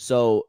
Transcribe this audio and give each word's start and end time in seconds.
So, 0.00 0.46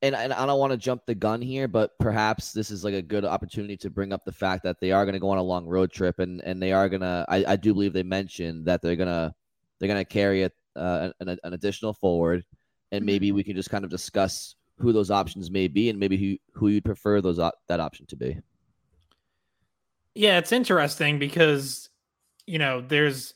and, 0.00 0.14
and 0.14 0.32
I 0.32 0.46
don't 0.46 0.58
want 0.58 0.72
to 0.72 0.78
jump 0.78 1.04
the 1.04 1.14
gun 1.14 1.42
here, 1.42 1.68
but 1.68 1.98
perhaps 1.98 2.54
this 2.54 2.70
is 2.70 2.84
like 2.84 2.94
a 2.94 3.02
good 3.02 3.26
opportunity 3.26 3.76
to 3.76 3.90
bring 3.90 4.14
up 4.14 4.24
the 4.24 4.32
fact 4.32 4.64
that 4.64 4.80
they 4.80 4.92
are 4.92 5.04
going 5.04 5.12
to 5.12 5.20
go 5.20 5.28
on 5.28 5.36
a 5.36 5.42
long 5.42 5.66
road 5.66 5.92
trip, 5.92 6.20
and 6.20 6.40
and 6.42 6.60
they 6.62 6.72
are 6.72 6.88
gonna. 6.88 7.26
I, 7.28 7.44
I 7.48 7.56
do 7.56 7.74
believe 7.74 7.92
they 7.92 8.02
mentioned 8.02 8.64
that 8.64 8.80
they're 8.80 8.96
gonna 8.96 9.34
they're 9.78 9.88
gonna 9.88 10.06
carry 10.06 10.42
it 10.42 10.54
uh, 10.74 11.10
an, 11.20 11.38
an 11.44 11.52
additional 11.52 11.92
forward, 11.92 12.44
and 12.92 13.04
maybe 13.04 13.28
Mm-hmm. 13.28 13.36
we 13.36 13.44
can 13.44 13.56
just 13.56 13.68
kind 13.68 13.84
of 13.84 13.90
discuss 13.90 14.54
who 14.78 14.90
those 14.90 15.10
options 15.10 15.50
may 15.50 15.68
be, 15.68 15.90
and 15.90 15.98
maybe 16.00 16.16
who 16.16 16.58
who 16.58 16.68
you'd 16.68 16.84
prefer 16.84 17.20
those 17.20 17.38
op- 17.38 17.60
that 17.68 17.78
option 17.80 18.06
to 18.06 18.16
be. 18.16 18.38
Yeah, 20.14 20.38
it's 20.38 20.52
interesting 20.52 21.18
because 21.18 21.90
you 22.46 22.58
know 22.58 22.80
there's 22.80 23.34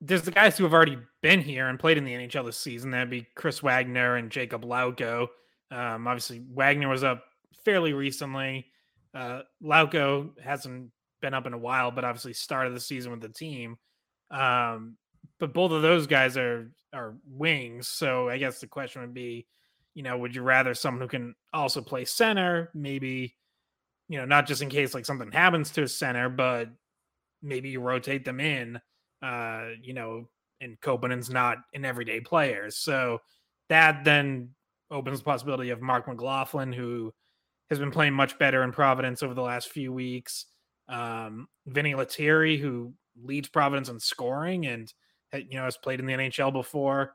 there's 0.00 0.22
the 0.22 0.30
guys 0.30 0.56
who 0.56 0.64
have 0.64 0.72
already 0.72 0.98
been 1.22 1.40
here 1.40 1.68
and 1.68 1.78
played 1.78 1.98
in 1.98 2.04
the 2.04 2.12
NHL 2.12 2.46
this 2.46 2.56
season. 2.56 2.90
That'd 2.90 3.10
be 3.10 3.26
Chris 3.34 3.62
Wagner 3.62 4.16
and 4.16 4.30
Jakub 4.30 4.64
Lauko. 4.64 5.28
Um, 5.70 6.06
obviously, 6.06 6.42
Wagner 6.52 6.88
was 6.88 7.04
up 7.04 7.24
fairly 7.64 7.92
recently. 7.92 8.66
Uh, 9.14 9.42
Lauko 9.62 10.30
hasn't 10.40 10.90
been 11.20 11.34
up 11.34 11.46
in 11.46 11.52
a 11.52 11.58
while, 11.58 11.90
but 11.90 12.04
obviously 12.04 12.32
started 12.32 12.74
the 12.74 12.80
season 12.80 13.10
with 13.10 13.20
the 13.20 13.28
team. 13.28 13.76
Um, 14.30 14.96
but 15.38 15.52
both 15.52 15.72
of 15.72 15.82
those 15.82 16.06
guys 16.06 16.36
are 16.36 16.70
are 16.92 17.14
wings, 17.28 17.86
so 17.86 18.28
I 18.28 18.38
guess 18.38 18.60
the 18.60 18.66
question 18.66 19.02
would 19.02 19.14
be, 19.14 19.46
you 19.94 20.02
know, 20.02 20.18
would 20.18 20.34
you 20.34 20.42
rather 20.42 20.74
someone 20.74 21.02
who 21.02 21.08
can 21.08 21.34
also 21.52 21.80
play 21.80 22.04
center, 22.04 22.70
maybe, 22.74 23.36
you 24.08 24.18
know, 24.18 24.24
not 24.24 24.46
just 24.46 24.60
in 24.60 24.68
case 24.68 24.92
like 24.92 25.06
something 25.06 25.30
happens 25.30 25.70
to 25.72 25.82
a 25.82 25.88
center, 25.88 26.28
but 26.28 26.68
maybe 27.42 27.68
you 27.68 27.80
rotate 27.80 28.24
them 28.24 28.40
in, 28.40 28.80
uh, 29.22 29.68
you 29.82 29.94
know, 29.94 30.28
and 30.60 30.80
Koppanen's 30.80 31.30
not 31.30 31.58
an 31.74 31.84
everyday 31.84 32.20
player, 32.20 32.70
so 32.70 33.18
that 33.68 34.04
then 34.04 34.50
opens 34.90 35.20
the 35.20 35.24
possibility 35.24 35.70
of 35.70 35.80
Marc 35.80 36.08
McLaughlin, 36.08 36.72
who 36.72 37.12
has 37.70 37.78
been 37.78 37.90
playing 37.90 38.12
much 38.12 38.38
better 38.38 38.62
in 38.64 38.72
Providence 38.72 39.22
over 39.22 39.34
the 39.34 39.42
last 39.42 39.68
few 39.68 39.92
weeks. 39.92 40.46
Um, 40.88 41.48
Vinny 41.66 41.94
Lettieri, 41.94 42.58
who 42.58 42.92
leads 43.22 43.48
Providence 43.48 43.88
in 43.88 44.00
scoring 44.00 44.66
and 44.66 44.92
you 45.32 45.56
know 45.56 45.64
has 45.64 45.76
played 45.76 46.00
in 46.00 46.06
the 46.06 46.14
NHL 46.14 46.52
before, 46.52 47.14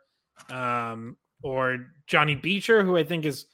um, 0.49 1.17
or 1.43 1.87
Johnny 2.07 2.35
Beecher, 2.35 2.83
who 2.83 2.95
I 2.97 3.03
think 3.03 3.25
is 3.25 3.45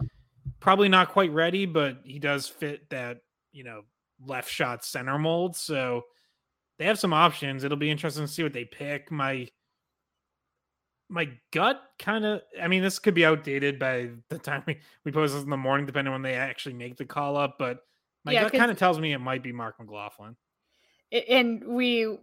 probably 0.60 0.90
not 0.90 1.10
quite 1.10 1.32
ready, 1.32 1.66
but 1.66 1.98
he 2.04 2.20
does 2.20 2.48
fit 2.48 2.90
that 2.90 3.22
you 3.52 3.64
know 3.64 3.82
left 4.26 4.50
shot 4.50 4.86
center 4.86 5.18
mold. 5.18 5.56
So 5.56 6.04
they 6.82 6.88
have 6.88 6.98
some 6.98 7.14
options. 7.14 7.64
It'll 7.64 7.78
be 7.78 7.92
interesting 7.92 8.26
to 8.26 8.32
see 8.32 8.42
what 8.42 8.54
they 8.54 8.66
pick. 8.66 9.12
My 9.12 9.48
my 11.10 11.30
gut 11.52 11.80
kind 12.00 12.26
of 12.26 12.42
I 12.60 12.68
mean 12.68 12.82
this 12.82 12.98
could 12.98 13.14
be 13.14 13.24
outdated 13.24 13.78
by 13.78 14.10
the 14.30 14.40
time 14.40 14.64
we, 14.66 14.80
we 15.06 15.12
post 15.12 15.34
this 15.36 15.44
in 15.44 15.50
the 15.52 15.58
morning, 15.58 15.86
depending 15.86 16.12
on 16.12 16.24
when 16.24 16.32
they 16.32 16.38
actually 16.38 16.74
make 16.74 16.98
the 16.98 17.06
call 17.06 17.38
up, 17.38 17.58
but 17.60 17.82
my 18.26 18.34
Yeah, 18.34 18.44
gut 18.44 18.54
kind 18.54 18.72
of 18.72 18.80
tells 18.80 19.00
me 19.00 19.14
it 19.14 19.20
might 19.20 19.44
be 19.44 19.52
Marc 19.52 19.80
McLaughlin. 19.80 20.36
And 21.30 21.64
we 21.68 22.18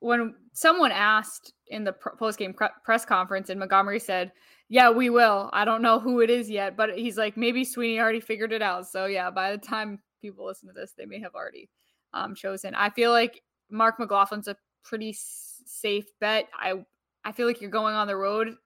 when 0.00 0.34
someone 0.52 0.92
asked 0.92 1.54
in 1.68 1.84
the 1.84 1.92
post 1.92 2.38
game 2.38 2.54
press 2.84 3.04
conference 3.04 3.48
and 3.50 3.58
Montgomery 3.58 4.00
said, 4.00 4.32
"Yeah, 4.68 4.90
we 4.90 5.10
will." 5.10 5.48
I 5.52 5.64
don't 5.64 5.82
know 5.82 5.98
who 5.98 6.20
it 6.20 6.30
is 6.30 6.50
yet, 6.50 6.76
but 6.76 6.96
he's 6.96 7.16
like 7.16 7.36
maybe 7.36 7.64
Sweeney 7.64 7.98
already 8.00 8.20
figured 8.20 8.52
it 8.52 8.62
out. 8.62 8.86
So 8.88 9.06
yeah, 9.06 9.30
by 9.30 9.52
the 9.52 9.58
time 9.58 10.00
people 10.20 10.46
listen 10.46 10.68
to 10.68 10.74
this, 10.74 10.92
they 10.96 11.06
may 11.06 11.20
have 11.20 11.34
already 11.34 11.70
um, 12.12 12.34
chosen. 12.34 12.74
I 12.74 12.90
feel 12.90 13.10
like 13.12 13.42
Marc 13.72 13.98
McLaughlin's 13.98 14.48
a 14.48 14.56
pretty 14.84 15.16
safe 15.16 16.06
bet. 16.20 16.48
I 16.54 16.84
I 17.24 17.32
feel 17.32 17.46
like 17.46 17.60
you're 17.60 17.70
going 17.70 17.94
on 17.94 18.06
the 18.06 18.16
road 18.16 18.56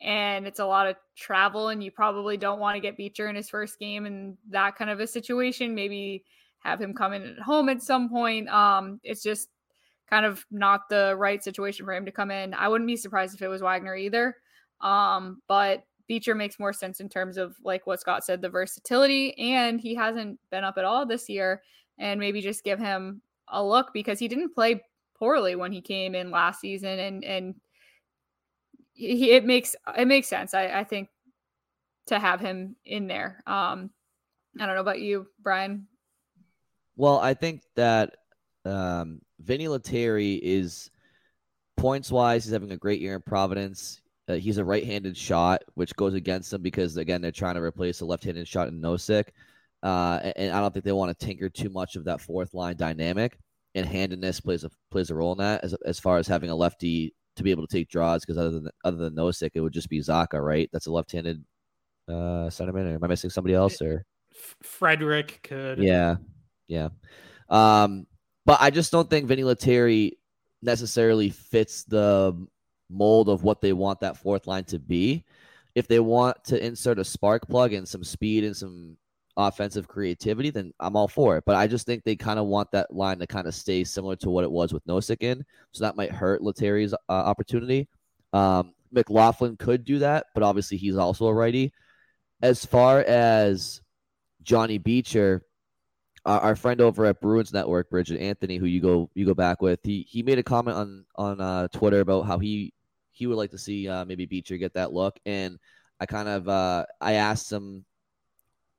and 0.00 0.46
it's 0.46 0.60
a 0.60 0.66
lot 0.66 0.86
of 0.86 0.96
travel 1.16 1.68
and 1.68 1.82
you 1.82 1.90
probably 1.90 2.36
don't 2.36 2.60
want 2.60 2.76
to 2.76 2.80
get 2.80 2.96
Beecher 2.96 3.28
in 3.28 3.36
his 3.36 3.48
first 3.48 3.78
game 3.78 4.06
in 4.06 4.36
that 4.50 4.76
kind 4.76 4.90
of 4.90 5.00
a 5.00 5.06
situation. 5.06 5.74
Maybe 5.74 6.24
have 6.60 6.80
him 6.80 6.94
come 6.94 7.12
in 7.12 7.22
at 7.22 7.38
home 7.38 7.68
at 7.68 7.82
some 7.82 8.08
point. 8.08 8.48
Um, 8.48 9.00
it's 9.02 9.22
just 9.22 9.48
kind 10.08 10.24
of 10.24 10.44
not 10.50 10.88
the 10.88 11.14
right 11.16 11.42
situation 11.42 11.84
for 11.84 11.94
him 11.94 12.04
to 12.04 12.12
come 12.12 12.30
in. 12.30 12.54
I 12.54 12.68
wouldn't 12.68 12.88
be 12.88 12.96
surprised 12.96 13.34
if 13.34 13.42
it 13.42 13.48
was 13.48 13.62
Wagner 13.62 13.94
either. 13.94 14.36
Um, 14.80 15.42
but 15.48 15.84
Beecher 16.06 16.34
makes 16.34 16.58
more 16.58 16.72
sense 16.72 17.00
in 17.00 17.08
terms 17.08 17.36
of 17.36 17.56
like 17.62 17.86
what 17.86 18.00
Scott 18.00 18.24
said, 18.24 18.40
the 18.40 18.48
versatility, 18.48 19.36
and 19.38 19.80
he 19.80 19.94
hasn't 19.94 20.38
been 20.50 20.64
up 20.64 20.78
at 20.78 20.84
all 20.84 21.04
this 21.06 21.28
year. 21.28 21.62
And 21.98 22.20
maybe 22.20 22.40
just 22.40 22.62
give 22.62 22.78
him 22.78 23.22
a 23.50 23.64
look 23.64 23.92
because 23.92 24.18
he 24.18 24.28
didn't 24.28 24.54
play 24.54 24.82
poorly 25.18 25.56
when 25.56 25.72
he 25.72 25.80
came 25.80 26.14
in 26.14 26.30
last 26.30 26.60
season, 26.60 26.98
and 26.98 27.24
and 27.24 27.54
he, 28.92 29.32
it 29.32 29.44
makes 29.44 29.76
it 29.96 30.06
makes 30.06 30.28
sense. 30.28 30.54
I, 30.54 30.68
I 30.68 30.84
think 30.84 31.08
to 32.06 32.18
have 32.18 32.40
him 32.40 32.76
in 32.84 33.06
there. 33.06 33.42
Um, 33.46 33.90
I 34.58 34.66
don't 34.66 34.74
know 34.74 34.80
about 34.80 35.00
you, 35.00 35.26
Brian. 35.40 35.86
Well, 36.96 37.18
I 37.18 37.34
think 37.34 37.62
that 37.76 38.16
um, 38.64 39.20
Vinny 39.38 39.68
Lettieri 39.68 40.34
is 40.42 40.90
points 41.76 42.10
wise. 42.10 42.44
He's 42.44 42.52
having 42.52 42.72
a 42.72 42.76
great 42.76 43.00
year 43.00 43.14
in 43.14 43.22
Providence. 43.22 44.00
Uh, 44.28 44.34
he's 44.34 44.58
a 44.58 44.64
right-handed 44.64 45.16
shot, 45.16 45.62
which 45.74 45.94
goes 45.96 46.14
against 46.14 46.52
him 46.52 46.60
because 46.60 46.96
again 46.96 47.22
they're 47.22 47.30
trying 47.30 47.54
to 47.54 47.62
replace 47.62 48.00
a 48.00 48.04
left-handed 48.04 48.46
shot 48.46 48.68
in 48.68 48.80
Nosek, 48.80 49.28
uh, 49.82 50.32
and, 50.36 50.52
I 50.52 50.60
don't 50.60 50.72
think 50.72 50.84
they 50.84 50.92
want 50.92 51.16
to 51.16 51.26
tinker 51.26 51.48
too 51.48 51.70
much 51.70 51.96
of 51.96 52.04
that 52.04 52.20
fourth 52.20 52.54
line 52.54 52.76
dynamic. 52.76 53.38
And 53.74 53.86
handedness 53.86 54.40
plays 54.40 54.64
a 54.64 54.70
plays 54.90 55.10
a 55.10 55.14
role 55.14 55.32
in 55.32 55.38
that 55.38 55.62
as 55.62 55.74
as 55.84 56.00
far 56.00 56.16
as 56.16 56.26
having 56.26 56.50
a 56.50 56.54
lefty 56.54 57.14
to 57.36 57.42
be 57.42 57.50
able 57.50 57.66
to 57.66 57.72
take 57.72 57.88
draws 57.88 58.24
because 58.24 58.38
other 58.38 58.50
than 58.50 58.70
other 58.82 58.96
than 58.96 59.14
Nosek, 59.14 59.50
it 59.54 59.60
would 59.60 59.74
just 59.74 59.90
be 59.90 60.00
Zacha, 60.00 60.42
right? 60.42 60.68
That's 60.72 60.86
a 60.86 60.92
left-handed 60.92 61.44
uh, 62.08 62.48
centerman. 62.48 62.90
Or 62.90 62.94
am 62.94 63.04
I 63.04 63.06
missing 63.06 63.30
somebody 63.30 63.54
else? 63.54 63.80
Or 63.80 64.04
Frederic 64.62 65.40
could. 65.42 65.78
yeah, 65.78 66.16
yeah. 66.66 66.88
Um, 67.48 68.06
but 68.46 68.58
I 68.60 68.70
just 68.70 68.90
don't 68.90 69.08
think 69.08 69.26
Vinny 69.26 69.44
Lettieri 69.44 70.18
necessarily 70.62 71.30
fits 71.30 71.84
the 71.84 72.46
mold 72.90 73.28
of 73.28 73.42
what 73.42 73.60
they 73.60 73.72
want 73.72 74.00
that 74.00 74.16
fourth 74.16 74.46
line 74.46 74.64
to 74.64 74.78
be. 74.78 75.24
If 75.74 75.86
they 75.86 76.00
want 76.00 76.42
to 76.44 76.64
insert 76.64 76.98
a 76.98 77.04
spark 77.04 77.46
plug 77.46 77.72
and 77.72 77.86
some 77.86 78.02
speed 78.02 78.44
and 78.44 78.56
some 78.56 78.96
offensive 79.38 79.86
creativity, 79.86 80.50
then 80.50 80.74
I'm 80.80 80.96
all 80.96 81.08
for 81.08 81.38
it. 81.38 81.44
But 81.46 81.54
I 81.54 81.68
just 81.68 81.86
think 81.86 82.02
they 82.02 82.16
kind 82.16 82.38
of 82.38 82.46
want 82.46 82.70
that 82.72 82.92
line 82.92 83.20
to 83.20 83.26
kind 83.26 83.46
of 83.46 83.54
stay 83.54 83.84
similar 83.84 84.16
to 84.16 84.30
what 84.30 84.44
it 84.44 84.50
was 84.50 84.72
with 84.72 84.84
Nosek 84.86 85.22
in. 85.22 85.44
So 85.72 85.84
that 85.84 85.96
might 85.96 86.10
hurt 86.10 86.42
Lettieri's 86.42 86.92
uh, 86.92 86.96
opportunity. 87.08 87.88
Um, 88.32 88.74
McLaughlin 88.90 89.56
could 89.56 89.84
do 89.84 90.00
that, 90.00 90.26
but 90.34 90.42
obviously 90.42 90.76
he's 90.76 90.96
also 90.96 91.26
a 91.26 91.34
righty. 91.34 91.72
As 92.42 92.66
far 92.66 93.00
as 93.00 93.80
Johnny 94.42 94.78
Beecher, 94.78 95.42
our, 96.24 96.40
our 96.40 96.56
friend 96.56 96.80
over 96.80 97.06
at 97.06 97.20
Bruins 97.20 97.52
Network, 97.52 97.90
Bridget 97.90 98.20
Anthony, 98.20 98.56
who 98.56 98.66
you 98.66 98.80
go 98.80 99.08
you 99.14 99.24
go 99.24 99.34
back 99.34 99.62
with, 99.62 99.80
he 99.84 100.04
he 100.08 100.22
made 100.22 100.38
a 100.38 100.42
comment 100.42 100.76
on 100.76 101.04
on 101.16 101.40
uh, 101.40 101.68
Twitter 101.68 102.00
about 102.00 102.22
how 102.22 102.38
he 102.38 102.72
he 103.12 103.26
would 103.26 103.36
like 103.36 103.50
to 103.50 103.58
see 103.58 103.88
uh, 103.88 104.04
maybe 104.04 104.26
Beecher 104.26 104.56
get 104.56 104.74
that 104.74 104.92
look, 104.92 105.18
and 105.26 105.58
I 106.00 106.06
kind 106.06 106.28
of 106.28 106.48
uh, 106.48 106.86
I 107.00 107.14
asked 107.14 107.52
him 107.52 107.84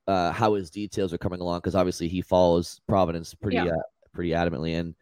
uh, 0.09 0.31
how 0.31 0.55
his 0.55 0.71
details 0.71 1.13
are 1.13 1.19
coming 1.19 1.39
along 1.39 1.59
because 1.59 1.75
obviously 1.75 2.07
he 2.07 2.21
follows 2.21 2.81
Providence 2.87 3.35
pretty 3.35 3.57
Yeah. 3.57 3.67
uh, 3.67 3.83
pretty 4.13 4.31
adamantly, 4.31 4.79
and 4.79 4.95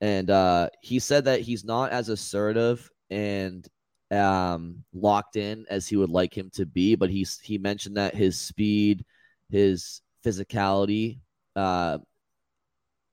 and 0.00 0.28
uh, 0.30 0.68
he 0.82 0.98
said 0.98 1.24
that 1.24 1.40
he's 1.40 1.64
not 1.64 1.92
as 1.92 2.10
assertive 2.10 2.90
and 3.10 3.66
um, 4.10 4.84
locked 4.92 5.36
in 5.36 5.64
as 5.70 5.88
he 5.88 5.96
would 5.96 6.10
like 6.10 6.36
him 6.36 6.50
to 6.54 6.66
be, 6.66 6.94
but 6.94 7.08
he's 7.10 7.40
he 7.40 7.56
mentioned 7.58 7.96
that 7.96 8.14
his 8.14 8.38
speed, 8.38 9.04
his 9.48 10.02
physicality, 10.24 11.20
uh, 11.56 11.98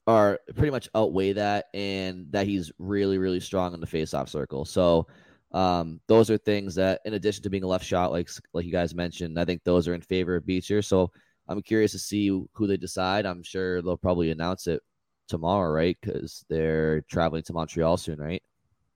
are 0.07 0.39
pretty 0.55 0.71
much 0.71 0.89
outweigh 0.93 1.33
that, 1.33 1.67
and 1.73 2.27
that 2.31 2.45
he's 2.45 2.71
really 2.77 3.17
really 3.17 3.39
strong 3.39 3.73
in 3.73 3.79
the 3.79 3.87
face-off 3.87 4.29
circle. 4.29 4.65
So. 4.65 5.07
Um, 5.53 5.99
those 6.07 6.29
are 6.29 6.37
things 6.37 6.75
that, 6.75 7.01
in 7.05 7.13
addition 7.13 7.43
to 7.43 7.49
being 7.49 7.63
a 7.63 7.67
left 7.67 7.85
shot, 7.85 8.11
like 8.11 8.29
like 8.53 8.65
you 8.65 8.71
guys 8.71 8.95
mentioned, 8.95 9.39
I 9.39 9.45
think 9.45 9.63
those 9.63 9.87
are 9.87 9.93
in 9.93 10.01
favor 10.01 10.35
of 10.35 10.45
Beecher. 10.45 10.81
So 10.81 11.11
I'm 11.47 11.61
curious 11.61 11.91
to 11.91 11.99
see 11.99 12.27
who 12.27 12.67
they 12.67 12.77
decide. 12.77 13.25
I'm 13.25 13.43
sure 13.43 13.81
they'll 13.81 13.97
probably 13.97 14.31
announce 14.31 14.67
it 14.67 14.81
tomorrow, 15.27 15.71
right? 15.71 15.97
Because 16.01 16.45
they're 16.49 17.01
traveling 17.01 17.43
to 17.43 17.53
Montreal 17.53 17.97
soon, 17.97 18.19
right? 18.19 18.41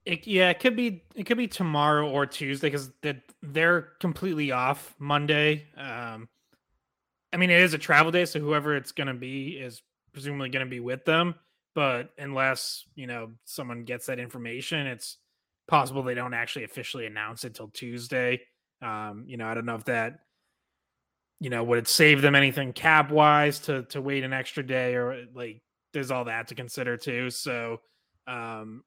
It, 0.05 0.27
yeah, 0.27 0.51
it 0.51 0.59
could 0.59 0.75
be 0.75 1.03
it 1.15 1.25
could 1.25 1.37
be 1.37 1.47
tomorrow 1.47 2.09
or 2.09 2.25
Tuesday 2.25 2.67
because 2.67 2.91
they're, 3.01 3.23
they're 3.41 3.81
completely 3.99 4.51
off 4.51 4.95
Monday. 4.99 5.65
Um, 5.75 6.29
I 7.33 7.37
mean, 7.37 7.49
it 7.49 7.61
is 7.61 7.73
a 7.73 7.79
travel 7.79 8.11
day, 8.11 8.25
so 8.25 8.39
whoever 8.39 8.75
it's 8.75 8.91
going 8.91 9.07
to 9.07 9.13
be 9.13 9.57
is 9.57 9.81
presumably 10.13 10.49
going 10.49 10.65
to 10.65 10.69
be 10.69 10.79
with 10.79 11.05
them. 11.05 11.35
But 11.73 12.11
unless 12.17 12.85
you 12.95 13.07
know 13.07 13.31
someone 13.45 13.83
gets 13.83 14.05
that 14.05 14.19
information, 14.19 14.85
it's 14.87 15.17
possible 15.67 16.03
they 16.03 16.13
don't 16.13 16.33
actually 16.33 16.65
officially 16.65 17.05
announce 17.05 17.43
it 17.43 17.55
till 17.55 17.69
Tuesday. 17.69 18.41
Um, 18.81 19.25
you 19.27 19.37
know, 19.37 19.47
I 19.47 19.53
don't 19.53 19.65
know 19.65 19.75
if 19.75 19.85
that 19.85 20.19
you 21.39 21.49
know 21.49 21.63
would 21.63 21.79
it 21.79 21.87
save 21.87 22.21
them 22.21 22.35
anything 22.35 22.73
cap 22.73 23.11
wise 23.11 23.59
to 23.59 23.83
to 23.83 24.01
wait 24.01 24.23
an 24.23 24.33
extra 24.33 24.65
day 24.65 24.95
or 24.95 25.25
like 25.33 25.61
there's 25.93 26.11
all 26.11 26.25
that 26.25 26.47
to 26.47 26.55
consider 26.55 26.97
too. 26.97 27.29
So 27.29 27.81
um 28.27 28.83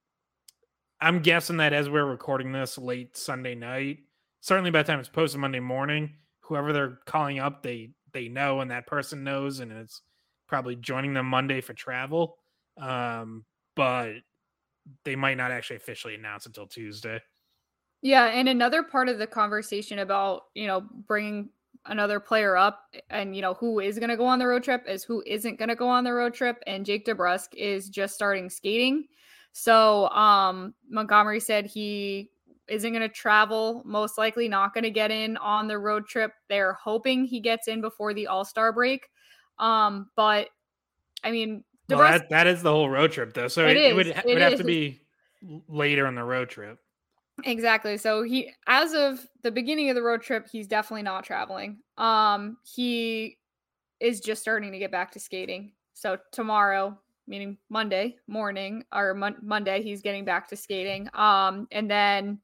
I'm 1.00 1.20
guessing 1.20 1.58
that 1.58 1.72
as 1.72 1.88
we're 1.88 2.04
recording 2.04 2.50
this 2.50 2.76
late 2.76 3.16
Sunday 3.16 3.54
night, 3.54 3.98
certainly 4.40 4.70
by 4.70 4.82
the 4.82 4.86
time 4.88 4.98
it's 4.98 5.08
posted 5.08 5.40
Monday 5.40 5.60
morning, 5.60 6.14
whoever 6.40 6.72
they're 6.72 6.98
calling 7.06 7.38
up, 7.38 7.62
they 7.62 7.90
they 8.12 8.28
know 8.28 8.60
and 8.60 8.70
that 8.70 8.86
person 8.86 9.22
knows, 9.22 9.60
and 9.60 9.70
it's 9.70 10.02
probably 10.48 10.74
joining 10.74 11.14
them 11.14 11.26
Monday 11.26 11.60
for 11.60 11.74
travel. 11.74 12.36
Um, 12.80 13.44
but 13.76 14.14
they 15.04 15.16
might 15.16 15.36
not 15.36 15.50
actually 15.50 15.76
officially 15.76 16.14
announce 16.14 16.46
until 16.46 16.66
Tuesday. 16.66 17.20
Yeah, 18.00 18.26
and 18.26 18.48
another 18.48 18.82
part 18.82 19.08
of 19.08 19.18
the 19.18 19.26
conversation 19.26 19.98
about 20.00 20.44
you 20.54 20.66
know 20.66 20.82
bringing 21.06 21.50
another 21.86 22.20
player 22.20 22.56
up 22.56 22.84
and 23.10 23.34
you 23.34 23.42
know 23.42 23.54
who 23.54 23.80
is 23.80 23.98
going 23.98 24.10
to 24.10 24.16
go 24.16 24.26
on 24.26 24.38
the 24.38 24.46
road 24.46 24.62
trip 24.62 24.84
is 24.86 25.04
who 25.04 25.22
isn't 25.26 25.58
going 25.58 25.68
to 25.68 25.74
go 25.74 25.88
on 25.88 26.04
the 26.04 26.12
road 26.12 26.34
trip 26.34 26.62
and 26.66 26.84
Jake 26.84 27.06
DeBrusk 27.06 27.54
is 27.54 27.88
just 27.88 28.14
starting 28.14 28.50
skating. 28.50 29.04
So 29.52 30.08
um 30.10 30.74
Montgomery 30.88 31.40
said 31.40 31.66
he 31.66 32.30
isn't 32.68 32.92
going 32.92 33.00
to 33.00 33.08
travel, 33.08 33.82
most 33.86 34.18
likely 34.18 34.46
not 34.46 34.74
going 34.74 34.84
to 34.84 34.90
get 34.90 35.10
in 35.10 35.38
on 35.38 35.66
the 35.68 35.78
road 35.78 36.06
trip. 36.06 36.32
They're 36.50 36.74
hoping 36.74 37.24
he 37.24 37.40
gets 37.40 37.66
in 37.66 37.80
before 37.80 38.12
the 38.12 38.26
All-Star 38.26 38.72
break. 38.72 39.08
Um 39.58 40.10
but 40.14 40.48
I 41.24 41.30
mean 41.30 41.64
Well, 41.88 41.98
that, 41.98 42.28
that 42.30 42.46
is 42.46 42.62
the 42.62 42.70
whole 42.70 42.90
road 42.90 43.12
trip 43.12 43.32
though. 43.32 43.48
So 43.48 43.66
it, 43.66 43.76
it, 43.76 43.92
it 43.92 43.96
would, 43.96 44.06
it 44.08 44.26
would 44.26 44.40
have 44.40 44.58
to 44.58 44.64
be 44.64 45.00
later 45.68 46.06
in 46.06 46.14
the 46.14 46.24
road 46.24 46.50
trip. 46.50 46.78
Exactly. 47.44 47.96
So 47.96 48.22
he 48.22 48.52
as 48.66 48.92
of 48.92 49.26
the 49.42 49.50
beginning 49.50 49.88
of 49.90 49.94
the 49.94 50.02
road 50.02 50.22
trip, 50.22 50.48
he's 50.50 50.66
definitely 50.66 51.02
not 51.02 51.24
traveling. 51.24 51.78
Um 51.96 52.58
he 52.64 53.38
is 54.00 54.20
just 54.20 54.42
starting 54.42 54.72
to 54.72 54.78
get 54.78 54.90
back 54.90 55.12
to 55.12 55.20
skating. 55.20 55.72
So 55.94 56.18
tomorrow, 56.32 56.98
meaning 57.26 57.58
Monday 57.70 58.16
morning 58.26 58.84
or 58.92 59.14
mon- 59.14 59.38
Monday, 59.42 59.82
he's 59.82 60.02
getting 60.02 60.24
back 60.24 60.48
to 60.48 60.56
skating. 60.56 61.08
Um 61.14 61.68
and 61.70 61.90
then 61.90 62.40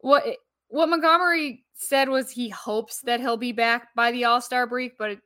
what 0.00 0.24
what 0.68 0.88
Montgomery 0.88 1.64
said 1.74 2.08
was 2.08 2.30
he 2.30 2.48
hopes 2.50 3.00
that 3.02 3.20
he'll 3.20 3.36
be 3.36 3.52
back 3.52 3.88
by 3.94 4.12
the 4.12 4.24
All-Star 4.24 4.66
break, 4.66 4.96
but 4.96 5.10
it, 5.10 5.18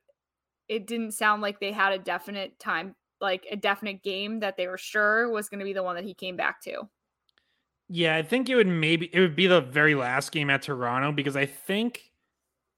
it 0.69 0.87
didn't 0.87 1.13
sound 1.13 1.43
like 1.43 1.61
they 1.61 1.73
had 1.73 1.93
a 1.93 1.99
definite 1.99 2.59
time 2.59 2.95
like 3.21 3.47
a 3.51 3.57
definite 3.57 4.03
game 4.03 4.41
that 4.41 4.57
they 4.57 4.67
were 4.67 4.79
sure 4.79 5.31
was 5.31 5.49
going 5.49 5.59
to 5.59 5.65
be 5.65 5.73
the 5.73 5.83
one 5.83 5.97
that 5.97 6.05
he 6.05 6.13
came 6.13 6.37
back 6.37 6.61
to. 6.63 6.83
Yeah, 7.89 8.17
I 8.17 8.23
think 8.23 8.49
it 8.49 8.57
would 8.57 8.67
maybe 8.67 9.09
it 9.13 9.21
would 9.21 9.37
be 9.37 9.47
the 9.47 9.61
very 9.61 9.95
last 9.95 10.33
game 10.33 10.51
at 10.51 10.63
Toronto 10.63 11.13
because 11.13 11.37
I 11.37 11.47
think 11.47 12.11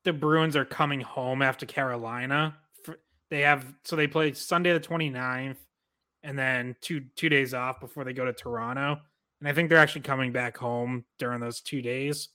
the 0.04 0.12
Bruins 0.12 0.54
are 0.54 0.64
coming 0.64 1.00
home 1.00 1.42
after 1.42 1.66
Carolina. 1.66 2.56
They 3.30 3.40
have 3.40 3.74
so 3.84 3.96
they 3.96 4.06
play 4.06 4.32
Sunday 4.32 4.72
the 4.72 4.80
29th 4.80 5.56
and 6.22 6.38
then 6.38 6.76
two 6.80 7.04
two 7.16 7.28
days 7.28 7.54
off 7.54 7.80
before 7.80 8.04
they 8.04 8.12
go 8.12 8.24
to 8.24 8.32
Toronto. 8.32 8.98
And 9.40 9.48
I 9.48 9.52
think 9.52 9.68
they're 9.68 9.78
actually 9.78 10.02
coming 10.02 10.32
back 10.32 10.56
home 10.56 11.04
during 11.18 11.40
those 11.40 11.60
two 11.60 11.80
days. 11.80 12.28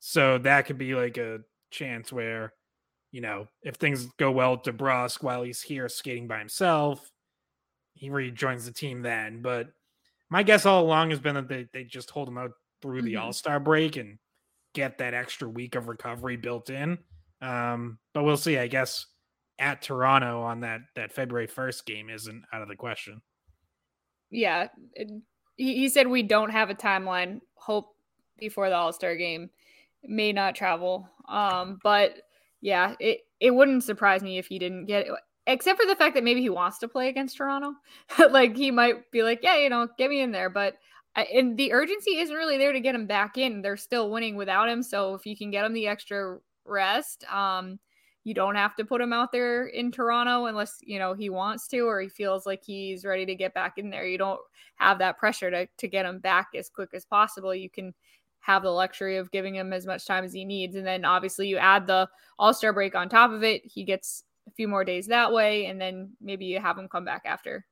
So 0.00 0.38
that 0.38 0.66
could 0.66 0.78
be 0.78 0.94
like 0.94 1.16
a 1.16 1.40
chance 1.70 2.12
where, 2.12 2.52
you 3.10 3.20
know, 3.20 3.48
if 3.62 3.76
things 3.76 4.06
go 4.18 4.30
well 4.30 4.58
to 4.58 4.72
DeBrusk 4.72 5.22
while 5.22 5.42
he's 5.42 5.62
here 5.62 5.88
skating 5.88 6.26
by 6.26 6.38
himself, 6.38 7.10
he 7.94 8.10
rejoins 8.10 8.64
the 8.64 8.72
team 8.72 9.02
then. 9.02 9.42
But 9.42 9.68
my 10.30 10.42
guess 10.42 10.66
all 10.66 10.82
along 10.82 11.10
has 11.10 11.20
been 11.20 11.34
that 11.34 11.48
they, 11.48 11.68
they 11.72 11.84
just 11.84 12.10
hold 12.10 12.28
him 12.28 12.38
out 12.38 12.52
through 12.82 13.02
the 13.02 13.14
mm-hmm. 13.14 13.24
All 13.24 13.32
Star 13.32 13.58
break 13.58 13.96
and 13.96 14.18
get 14.74 14.98
that 14.98 15.14
extra 15.14 15.48
week 15.48 15.74
of 15.74 15.88
recovery 15.88 16.36
built 16.36 16.70
in. 16.70 16.98
Um, 17.40 17.98
but 18.12 18.24
we'll 18.24 18.36
see. 18.36 18.58
I 18.58 18.66
guess 18.66 19.06
at 19.58 19.82
Toronto 19.82 20.42
on 20.42 20.60
that 20.60 20.82
that 20.94 21.12
February 21.12 21.46
first 21.46 21.86
game 21.86 22.10
isn't 22.10 22.44
out 22.52 22.62
of 22.62 22.68
the 22.68 22.76
question. 22.76 23.22
Yeah, 24.30 24.68
he 25.56 25.88
said 25.88 26.06
we 26.06 26.22
don't 26.22 26.50
have 26.50 26.70
a 26.70 26.74
timeline. 26.74 27.40
Hope 27.54 27.94
before 28.38 28.68
the 28.68 28.76
All 28.76 28.92
Star 28.92 29.16
game 29.16 29.50
may 30.04 30.32
not 30.32 30.54
travel. 30.54 31.08
Um, 31.28 31.78
but 31.82 32.22
yeah, 32.60 32.94
it 33.00 33.20
it 33.40 33.52
wouldn't 33.52 33.84
surprise 33.84 34.22
me 34.22 34.38
if 34.38 34.46
he 34.46 34.58
didn't 34.58 34.86
get 34.86 35.06
it 35.06 35.12
except 35.48 35.80
for 35.80 35.86
the 35.86 35.96
fact 35.96 36.14
that 36.14 36.22
maybe 36.22 36.42
he 36.42 36.50
wants 36.50 36.78
to 36.78 36.88
play 36.88 37.08
against 37.08 37.36
Toronto. 37.36 37.72
like 38.30 38.56
he 38.56 38.70
might 38.70 39.10
be 39.10 39.22
like, 39.22 39.40
yeah, 39.42 39.56
you 39.56 39.70
know, 39.70 39.88
get 39.98 40.10
me 40.10 40.20
in 40.20 40.30
there. 40.30 40.50
But 40.50 40.76
and 41.16 41.56
the 41.56 41.72
urgency 41.72 42.18
isn't 42.18 42.34
really 42.34 42.58
there 42.58 42.72
to 42.72 42.80
get 42.80 42.94
him 42.94 43.06
back 43.06 43.38
in. 43.38 43.62
They're 43.62 43.76
still 43.76 44.10
winning 44.10 44.36
without 44.36 44.68
him. 44.68 44.82
So 44.82 45.14
if 45.14 45.26
you 45.26 45.36
can 45.36 45.50
get 45.50 45.64
him 45.64 45.72
the 45.72 45.88
extra 45.88 46.38
rest, 46.64 47.24
um, 47.32 47.80
you 48.24 48.34
don't 48.34 48.56
have 48.56 48.76
to 48.76 48.84
put 48.84 49.00
him 49.00 49.12
out 49.12 49.32
there 49.32 49.66
in 49.66 49.90
Toronto 49.90 50.44
unless 50.44 50.76
you 50.82 50.98
know 50.98 51.14
he 51.14 51.30
wants 51.30 51.66
to 51.68 51.80
or 51.80 52.00
he 52.00 52.08
feels 52.08 52.44
like 52.44 52.62
he's 52.62 53.04
ready 53.04 53.24
to 53.24 53.34
get 53.34 53.54
back 53.54 53.78
in 53.78 53.90
there. 53.90 54.06
You 54.06 54.18
don't 54.18 54.40
have 54.76 54.98
that 54.98 55.18
pressure 55.18 55.50
to 55.50 55.66
to 55.78 55.88
get 55.88 56.04
him 56.04 56.18
back 56.18 56.48
as 56.54 56.68
quick 56.68 56.90
as 56.92 57.06
possible. 57.06 57.54
You 57.54 57.70
can 57.70 57.94
have 58.40 58.62
the 58.62 58.70
luxury 58.70 59.16
of 59.16 59.30
giving 59.30 59.54
him 59.54 59.72
as 59.72 59.86
much 59.86 60.06
time 60.06 60.24
as 60.24 60.32
he 60.32 60.44
needs. 60.44 60.74
And 60.76 60.86
then 60.86 61.04
obviously 61.04 61.48
you 61.48 61.58
add 61.58 61.86
the 61.86 62.08
All 62.38 62.54
Star 62.54 62.72
break 62.72 62.94
on 62.94 63.08
top 63.08 63.30
of 63.30 63.42
it. 63.42 63.62
He 63.64 63.84
gets 63.84 64.24
a 64.46 64.50
few 64.52 64.68
more 64.68 64.84
days 64.84 65.08
that 65.08 65.32
way, 65.32 65.66
and 65.66 65.80
then 65.80 66.12
maybe 66.20 66.46
you 66.46 66.60
have 66.60 66.78
him 66.78 66.88
come 66.88 67.04
back 67.04 67.22
after. 67.24 67.64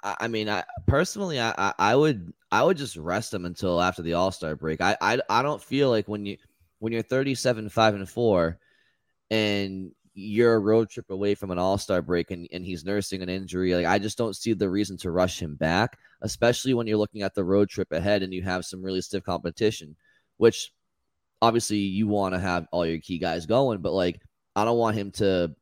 I 0.00 0.28
mean, 0.28 0.48
I 0.48 0.62
personally, 0.86 1.40
I, 1.40 1.72
I 1.76 1.96
would, 1.96 2.32
I 2.52 2.62
would 2.62 2.76
just 2.76 2.96
rest 2.96 3.34
him 3.34 3.44
until 3.44 3.82
after 3.82 4.00
the 4.02 4.14
All 4.14 4.30
Star 4.30 4.54
break. 4.54 4.80
I, 4.80 4.96
I, 5.00 5.18
I 5.28 5.42
don't 5.42 5.62
feel 5.62 5.90
like 5.90 6.06
when 6.06 6.24
you, 6.24 6.36
when 6.78 6.92
you're 6.92 7.02
37, 7.02 7.68
five 7.68 7.96
and 7.96 8.08
four, 8.08 8.60
and 9.30 9.90
you're 10.18 10.54
a 10.54 10.58
road 10.58 10.90
trip 10.90 11.10
away 11.10 11.34
from 11.34 11.50
an 11.50 11.58
All 11.58 11.78
Star 11.78 12.02
break, 12.02 12.30
and, 12.30 12.48
and 12.52 12.64
he's 12.64 12.84
nursing 12.84 13.22
an 13.22 13.28
injury. 13.28 13.74
Like, 13.74 13.86
I 13.86 13.98
just 13.98 14.18
don't 14.18 14.34
see 14.34 14.52
the 14.52 14.68
reason 14.68 14.96
to 14.98 15.10
rush 15.10 15.40
him 15.40 15.54
back, 15.54 15.96
especially 16.22 16.74
when 16.74 16.86
you're 16.86 16.98
looking 16.98 17.22
at 17.22 17.34
the 17.34 17.44
road 17.44 17.68
trip 17.68 17.92
ahead 17.92 18.22
and 18.22 18.34
you 18.34 18.42
have 18.42 18.64
some 18.64 18.82
really 18.82 19.00
stiff 19.00 19.22
competition, 19.22 19.96
which 20.36 20.72
obviously 21.40 21.78
you 21.78 22.08
want 22.08 22.34
to 22.34 22.40
have 22.40 22.66
all 22.72 22.84
your 22.84 23.00
key 23.00 23.18
guys 23.18 23.46
going, 23.46 23.80
but 23.80 23.92
like 23.92 24.20
I 24.56 24.64
don't 24.64 24.78
want 24.78 24.96
him 24.96 25.12
to 25.12 25.54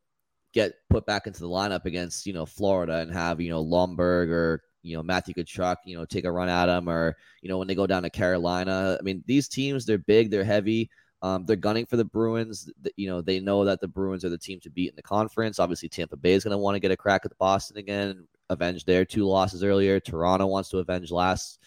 get 0.53 0.73
put 0.89 1.05
back 1.05 1.27
into 1.27 1.41
the 1.41 1.47
lineup 1.47 1.85
against 1.85 2.25
you 2.25 2.33
know 2.33 2.45
Florida 2.45 2.97
and 2.97 3.13
have 3.13 3.39
you 3.39 3.49
know 3.49 3.63
Lomberg 3.63 4.29
or 4.29 4.63
you 4.81 4.97
know 4.97 5.03
Matthew 5.03 5.35
Tkachuk 5.35 5.77
you 5.85 5.97
know 5.97 6.05
take 6.05 6.25
a 6.25 6.31
run 6.31 6.49
at 6.49 6.69
him 6.69 6.89
or 6.89 7.15
you 7.41 7.49
know 7.49 7.59
when 7.59 7.67
they 7.67 7.75
go 7.75 7.85
down 7.85 8.03
to 8.03 8.09
Carolina. 8.09 8.97
I 8.99 9.03
mean 9.03 9.23
these 9.27 9.47
teams 9.47 9.85
they're 9.85 9.99
big, 9.99 10.31
they're 10.31 10.43
heavy. 10.43 10.89
Um, 11.21 11.45
they're 11.45 11.55
gunning 11.55 11.85
for 11.85 11.97
the 11.97 12.05
Bruins. 12.05 12.69
You 12.95 13.07
know 13.07 13.21
they 13.21 13.39
know 13.39 13.65
that 13.65 13.81
the 13.81 13.87
Bruins 13.87 14.23
are 14.23 14.29
the 14.29 14.37
team 14.37 14.59
to 14.61 14.69
beat 14.69 14.89
in 14.89 14.95
the 14.95 15.01
conference. 15.01 15.59
Obviously 15.59 15.89
Tampa 15.89 16.15
Bay 16.15 16.33
is 16.33 16.43
going 16.43 16.51
to 16.51 16.57
want 16.57 16.75
to 16.75 16.79
get 16.79 16.91
a 16.91 16.97
crack 16.97 17.25
at 17.25 17.37
Boston 17.37 17.77
again, 17.77 18.27
avenge 18.49 18.85
their 18.85 19.05
two 19.05 19.25
losses 19.25 19.63
earlier. 19.63 19.99
Toronto 19.99 20.45
wants 20.45 20.69
to 20.69 20.77
avenge 20.77 21.11
last 21.11 21.59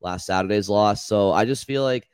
last 0.00 0.26
Saturday's 0.26 0.68
loss. 0.68 1.06
So 1.06 1.32
I 1.32 1.44
just 1.44 1.66
feel 1.66 1.82
like 1.82 2.08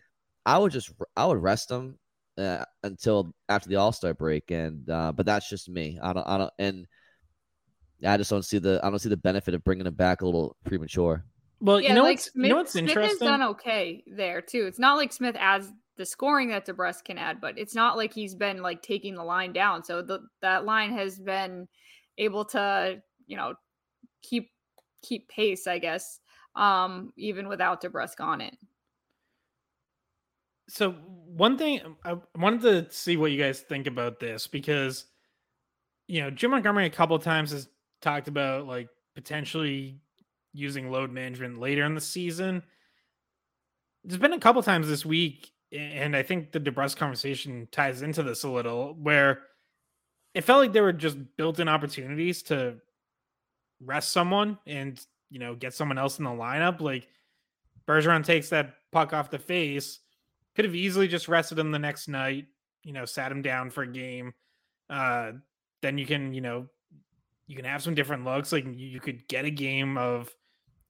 I 0.45 0.59
would 0.59 0.73
just 0.73 0.93
I 1.17 1.27
would 1.27 1.43
rest 1.43 1.69
them 1.69 1.99
uh, 2.39 2.65
until 2.83 3.35
after 3.49 3.69
the 3.69 3.77
All 3.77 3.93
Star 3.93 4.15
break, 4.15 4.51
and 4.51 4.89
uh, 4.89 5.13
but 5.13 5.27
that's 5.27 5.49
just 5.49 5.69
me. 5.69 5.99
I 6.03 6.13
don't, 6.13 6.27
I 6.27 6.39
don't, 6.39 6.53
and 6.59 6.87
I 8.07 8.17
just 8.17 8.31
don't 8.31 8.45
see 8.45 8.59
the, 8.59 8.81
I 8.83 8.91
don't 8.91 8.99
see 8.99 9.09
the 9.09 9.17
benefit 9.17 9.55
of 9.55 9.65
bringing 9.65 9.85
them 9.85 9.95
back 9.95 10.23
a 10.23 10.27
little 10.27 10.57
premature. 10.65 11.25
Well, 11.61 11.81
yeah, 11.81 11.91
you 11.91 11.95
know 11.95 12.03
like 12.03 12.17
what's, 12.17 12.33
Smith, 12.33 12.45
you 12.45 12.49
know 12.51 12.57
what's 12.57 12.73
Smith 12.73 12.89
interesting? 12.89 13.11
has 13.11 13.19
done 13.19 13.43
okay 13.51 14.03
there 14.07 14.41
too. 14.41 14.67
It's 14.67 14.79
not 14.79 14.97
like 14.97 15.13
Smith 15.13 15.37
adds 15.39 15.71
the 15.97 16.07
scoring 16.07 16.49
that 16.49 16.67
DeBrusk 16.67 17.05
can 17.05 17.19
add, 17.19 17.41
but 17.41 17.59
it's 17.59 17.75
not 17.75 17.97
like 17.97 18.13
he's 18.13 18.35
been 18.35 18.63
like 18.63 18.83
taking 18.83 19.15
the 19.15 19.25
line 19.25 19.53
down. 19.53 19.85
So 19.85 20.03
the 20.03 20.21
that 20.41 20.65
line 20.65 20.93
has 20.93 21.19
been 21.19 21.69
able 22.19 22.45
to, 22.47 23.03
you 23.27 23.37
know, 23.37 23.55
keep 24.23 24.51
keep 25.03 25.29
pace, 25.29 25.67
I 25.67 25.79
guess, 25.79 26.21
um, 26.57 27.13
even 27.17 27.49
without 27.49 27.83
DeBrusk 27.83 28.21
on 28.21 28.41
it 28.41 28.57
so 30.73 30.93
one 30.93 31.59
thing 31.59 31.81
I 32.03 32.17
wanted 32.35 32.63
to 32.63 32.95
see 32.97 33.19
what 33.19 33.31
you 33.31 33.39
guys 33.39 33.61
think 33.61 33.87
about 33.87 34.21
this 34.21 34.47
because 34.47 35.05
you 36.07 36.23
know 36.23 36.31
Jim 36.31 36.51
Montgomery 36.51 36.87
a 36.87 36.91
couple 36.91 37.19
times 37.19 37.51
has 37.51 37.69
talked 38.01 38.27
about 38.27 38.67
like 38.67 38.89
potentially 39.15 40.01
using 40.55 40.91
load 40.91 41.11
management 41.11 41.59
later 41.59 41.85
in 41.85 41.95
the 41.95 42.01
season. 42.01 42.63
There's 44.03 44.19
been 44.19 44.33
a 44.33 44.41
couple 44.41 44.63
times 44.63 44.89
this 44.89 45.05
week, 45.05 45.52
and 45.73 46.15
I 46.15 46.23
think 46.23 46.53
the 46.53 46.61
DeBrusk 46.61 46.97
conversation 46.97 47.69
ties 47.73 48.03
into 48.03 48.23
this 48.23 48.45
a 48.45 48.49
little, 48.49 48.95
where 48.95 49.41
it 50.35 50.43
felt 50.43 50.61
like 50.61 50.73
there 50.73 50.83
were 50.83 50.93
just 50.93 51.17
built-in 51.37 51.69
opportunities 51.69 52.43
to 52.45 52.77
rest 53.85 54.13
someone 54.13 54.59
and 54.67 55.05
you 55.31 55.39
know 55.39 55.55
get 55.55 55.75
someone 55.75 55.99
else 55.99 56.19
in 56.19 56.25
the 56.25 56.31
lineup. 56.31 56.81
Like 56.81 57.09
Bergeron 57.87 58.25
takes 58.25 58.51
that 58.51 58.75
puck 58.93 59.13
off 59.13 59.31
the 59.31 59.39
face 59.39 60.01
could 60.55 60.65
have 60.65 60.75
easily 60.75 61.09
just 61.09 61.29
rested 61.29 61.59
him 61.59 61.71
the 61.71 61.79
next 61.79 62.09
night, 62.09 62.47
you 62.85 62.93
know, 62.93 63.05
sat 63.05 63.33
him 63.33 63.43
down 63.43 63.71
for 63.71 63.83
a 63.83 63.87
game. 63.87 64.35
Uh, 64.91 65.33
then 65.81 65.99
you 65.99 66.07
can, 66.07 66.35
you 66.35 66.41
know, 66.41 66.67
you 67.47 67.57
can 67.57 67.65
have 67.65 67.83
some 67.83 67.95
different 67.95 68.25
looks. 68.25 68.53
Like 68.53 68.67
you 68.69 69.01
could 69.01 69.27
get 69.29 69.45
a 69.45 69.51
game 69.51 69.97
of 69.97 70.35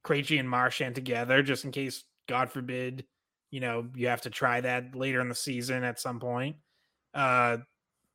Krejci 0.04 0.38
and 0.38 0.48
Marchand 0.48 0.94
together 0.94 1.42
just 1.42 1.64
in 1.64 1.70
case, 1.70 2.04
God 2.28 2.50
forbid, 2.50 3.04
you 3.52 3.60
know, 3.60 3.86
you 3.94 4.08
have 4.08 4.22
to 4.22 4.30
try 4.30 4.60
that 4.60 4.96
later 4.96 5.20
in 5.20 5.28
the 5.28 5.34
season 5.34 5.84
at 5.84 6.00
some 6.00 6.18
point. 6.18 6.56
Uh, 7.14 7.58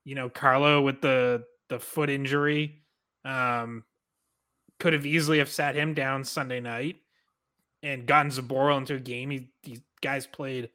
you 0.03 0.15
know, 0.15 0.29
Carlo 0.29 0.81
with 0.81 0.99
the 0.99 1.45
the 1.69 1.79
foot 1.79 2.09
injury, 2.09 2.81
um, 3.23 3.83
could 4.79 4.93
have 4.93 5.05
easily 5.05 5.37
have 5.37 5.49
sat 5.49 5.75
him 5.75 5.93
down 5.93 6.23
Sunday 6.23 6.59
night 6.59 6.97
and 7.83 8.05
gotten 8.05 8.31
Zboril 8.31 8.77
into 8.77 8.95
a 8.95 8.99
game. 8.99 9.29
He, 9.29 9.49
these 9.63 9.81
guys 10.01 10.25
played 10.27 10.69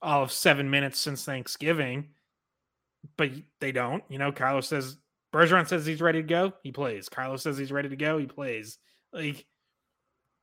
all 0.00 0.22
of 0.22 0.32
seven 0.32 0.70
minutes 0.70 0.98
since 0.98 1.24
Thanksgiving, 1.24 2.08
but 3.16 3.30
they 3.60 3.72
don't. 3.72 4.02
You 4.08 4.18
know, 4.18 4.32
Carlos 4.32 4.68
says 4.68 4.96
Bergeron 5.32 5.68
says 5.68 5.84
he's 5.84 6.00
ready 6.00 6.22
to 6.22 6.28
go, 6.28 6.54
he 6.62 6.72
plays. 6.72 7.08
Carlos 7.08 7.42
says 7.42 7.58
he's 7.58 7.72
ready 7.72 7.90
to 7.90 7.96
go, 7.96 8.16
he 8.18 8.26
plays. 8.26 8.78
Like, 9.12 9.44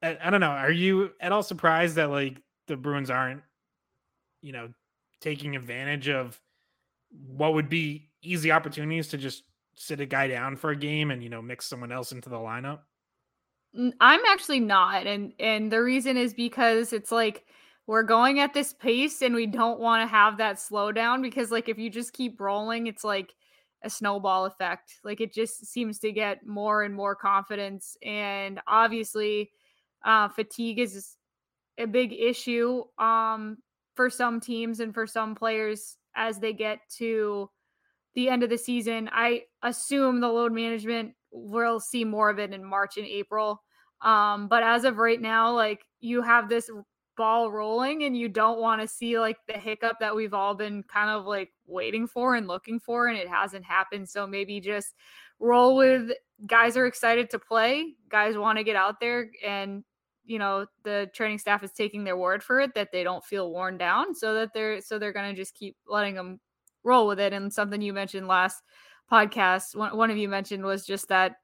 I, 0.03 0.17
I 0.21 0.29
don't 0.29 0.41
know. 0.41 0.47
Are 0.51 0.71
you 0.71 1.11
at 1.19 1.31
all 1.31 1.43
surprised 1.43 1.95
that 1.95 2.11
like 2.11 2.37
the 2.67 2.77
Bruins 2.77 3.09
aren't, 3.09 3.41
you 4.43 4.51
know, 4.51 4.69
taking 5.21 5.55
advantage 5.55 6.09
of 6.09 6.39
what 7.25 7.53
would 7.53 7.69
be 7.69 8.09
easy 8.21 8.51
opportunities 8.51 9.07
to 9.07 9.17
just 9.17 9.43
sit 9.75 9.99
a 9.99 10.05
guy 10.05 10.27
down 10.27 10.55
for 10.55 10.69
a 10.69 10.75
game 10.75 11.09
and 11.09 11.23
you 11.23 11.29
know 11.29 11.41
mix 11.41 11.65
someone 11.65 11.91
else 11.91 12.11
into 12.11 12.29
the 12.29 12.37
lineup? 12.37 12.79
I'm 13.99 14.21
actually 14.27 14.59
not, 14.59 15.07
and 15.07 15.33
and 15.39 15.71
the 15.71 15.81
reason 15.81 16.17
is 16.17 16.33
because 16.33 16.93
it's 16.93 17.11
like 17.11 17.45
we're 17.87 18.03
going 18.03 18.39
at 18.39 18.53
this 18.53 18.73
pace 18.73 19.21
and 19.21 19.33
we 19.33 19.47
don't 19.47 19.79
want 19.79 20.01
to 20.01 20.07
have 20.07 20.37
that 20.37 20.57
slowdown 20.57 21.21
because 21.21 21.51
like 21.51 21.69
if 21.69 21.79
you 21.79 21.89
just 21.89 22.13
keep 22.13 22.39
rolling, 22.39 22.87
it's 22.87 23.03
like 23.03 23.33
a 23.83 23.89
snowball 23.89 24.45
effect. 24.45 24.93
Like 25.03 25.21
it 25.21 25.33
just 25.33 25.65
seems 25.65 25.99
to 25.99 26.11
get 26.11 26.45
more 26.45 26.83
and 26.83 26.93
more 26.93 27.15
confidence, 27.15 27.97
and 28.03 28.59
obviously, 28.67 29.49
uh, 30.05 30.29
fatigue 30.29 30.79
is 30.79 31.15
a 31.79 31.87
big 31.87 32.13
issue 32.13 32.83
um, 32.99 33.57
for 33.95 34.09
some 34.09 34.39
teams 34.39 34.79
and 34.79 34.93
for 34.93 35.07
some 35.07 35.35
players 35.35 35.97
as 36.15 36.39
they 36.39 36.53
get 36.53 36.79
to 36.97 37.49
the 38.15 38.29
end 38.29 38.43
of 38.43 38.49
the 38.49 38.57
season. 38.57 39.09
I 39.11 39.43
assume 39.61 40.19
the 40.19 40.27
load 40.27 40.51
management 40.51 41.13
we'll 41.33 41.79
see 41.79 42.05
more 42.05 42.29
of 42.29 42.39
it 42.39 42.53
in 42.53 42.63
March 42.63 42.97
and 42.97 43.07
April. 43.07 43.61
Um, 44.01 44.47
but 44.47 44.63
as 44.63 44.83
of 44.83 44.97
right 44.97 45.19
now, 45.19 45.51
like 45.51 45.83
you 45.99 46.21
have 46.21 46.47
this 46.47 46.69
ball 47.15 47.51
rolling 47.51 48.03
and 48.03 48.17
you 48.17 48.27
don't 48.27 48.59
want 48.59 48.81
to 48.81 48.87
see 48.87 49.19
like 49.19 49.37
the 49.47 49.53
hiccup 49.53 49.97
that 49.99 50.15
we've 50.15 50.33
all 50.33 50.55
been 50.55 50.83
kind 50.83 51.09
of 51.09 51.25
like 51.25 51.51
waiting 51.67 52.07
for 52.07 52.35
and 52.35 52.47
looking 52.47 52.79
for 52.79 53.07
and 53.07 53.17
it 53.17 53.27
hasn't 53.27 53.63
happened 53.63 54.09
so 54.09 54.25
maybe 54.25 54.59
just 54.59 54.95
roll 55.39 55.75
with 55.75 56.09
guys 56.47 56.75
are 56.75 56.87
excited 56.87 57.29
to 57.29 57.37
play 57.37 57.93
guys 58.09 58.35
want 58.35 58.57
to 58.57 58.63
get 58.63 58.75
out 58.75 58.99
there 58.99 59.29
and 59.45 59.83
you 60.25 60.39
know 60.39 60.65
the 60.83 61.09
training 61.13 61.37
staff 61.37 61.63
is 61.63 61.71
taking 61.71 62.03
their 62.03 62.17
word 62.17 62.41
for 62.43 62.59
it 62.59 62.73
that 62.75 62.91
they 62.91 63.03
don't 63.03 63.25
feel 63.25 63.51
worn 63.51 63.77
down 63.77 64.15
so 64.15 64.33
that 64.33 64.53
they're 64.53 64.79
so 64.81 64.97
they're 64.97 65.13
going 65.13 65.29
to 65.29 65.35
just 65.35 65.53
keep 65.53 65.75
letting 65.87 66.15
them 66.15 66.39
roll 66.83 67.07
with 67.07 67.19
it 67.19 67.33
and 67.33 67.51
something 67.51 67.81
you 67.81 67.93
mentioned 67.93 68.27
last 68.27 68.61
podcast, 69.11 69.75
one, 69.75 69.95
one 69.95 70.11
of 70.11 70.17
you 70.17 70.27
mentioned 70.27 70.63
was 70.63 70.85
just 70.85 71.07
that 71.09 71.35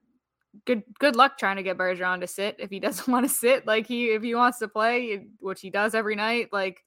good 0.65 0.81
good 0.97 1.15
luck 1.15 1.37
trying 1.37 1.57
to 1.57 1.63
get 1.63 1.77
Bergeron 1.77 2.21
to 2.21 2.27
sit 2.27 2.55
if 2.59 2.69
he 2.69 2.79
doesn't 2.79 3.11
want 3.11 3.27
to 3.27 3.33
sit. 3.33 3.67
Like 3.67 3.87
he 3.87 4.07
if 4.07 4.23
he 4.23 4.35
wants 4.35 4.59
to 4.59 4.67
play, 4.67 5.27
which 5.39 5.61
he 5.61 5.69
does 5.69 5.95
every 5.95 6.15
night, 6.15 6.49
like 6.51 6.83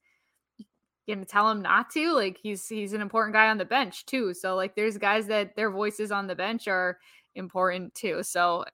you 0.57 1.15
gonna 1.15 1.25
tell 1.25 1.49
him 1.49 1.61
not 1.61 1.89
to. 1.91 2.13
Like 2.13 2.37
he's 2.41 2.67
he's 2.67 2.93
an 2.93 3.01
important 3.01 3.33
guy 3.33 3.49
on 3.49 3.57
the 3.57 3.65
bench 3.65 4.05
too. 4.05 4.33
So 4.33 4.55
like 4.55 4.75
there's 4.75 4.97
guys 4.97 5.27
that 5.27 5.55
their 5.55 5.71
voices 5.71 6.11
on 6.11 6.27
the 6.27 6.35
bench 6.35 6.67
are 6.67 6.97
important 7.35 7.93
too. 7.95 8.21
So 8.23 8.65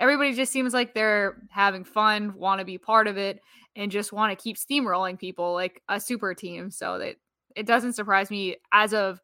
everybody 0.00 0.34
just 0.34 0.50
seems 0.50 0.74
like 0.74 0.94
they're 0.94 1.36
having 1.50 1.84
fun, 1.84 2.34
want 2.34 2.58
to 2.58 2.64
be 2.64 2.78
part 2.78 3.06
of 3.06 3.16
it, 3.16 3.38
and 3.76 3.92
just 3.92 4.12
want 4.12 4.36
to 4.36 4.42
keep 4.42 4.56
steamrolling 4.56 5.18
people 5.18 5.52
like 5.52 5.80
a 5.88 6.00
super 6.00 6.34
team. 6.34 6.72
So 6.72 6.98
that 6.98 7.16
it 7.54 7.66
doesn't 7.66 7.92
surprise 7.92 8.30
me 8.30 8.56
as 8.72 8.92
of 8.92 9.20